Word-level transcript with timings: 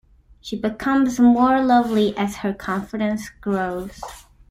She 0.41 0.59
becomes 0.59 1.19
more 1.19 1.63
lovely 1.63 2.17
as 2.17 2.37
her 2.37 2.53
confidence 2.55 3.29
grows. 3.39 4.01